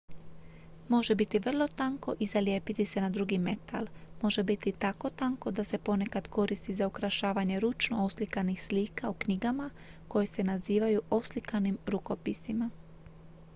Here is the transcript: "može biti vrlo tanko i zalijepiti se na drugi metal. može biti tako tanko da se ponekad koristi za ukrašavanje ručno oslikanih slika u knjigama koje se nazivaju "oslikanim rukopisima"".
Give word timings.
"može 0.89 1.15
biti 1.15 1.39
vrlo 1.39 1.67
tanko 1.67 2.15
i 2.19 2.25
zalijepiti 2.25 2.85
se 2.85 3.01
na 3.01 3.09
drugi 3.09 3.37
metal. 3.37 3.85
može 4.21 4.43
biti 4.43 4.71
tako 4.71 5.09
tanko 5.09 5.51
da 5.51 5.63
se 5.63 5.77
ponekad 5.77 6.27
koristi 6.27 6.73
za 6.73 6.87
ukrašavanje 6.87 7.59
ručno 7.59 8.05
oslikanih 8.05 8.63
slika 8.63 9.09
u 9.09 9.13
knjigama 9.13 9.69
koje 10.07 10.27
se 10.27 10.43
nazivaju 10.43 11.01
"oslikanim 11.09 11.77
rukopisima"". 11.85 12.69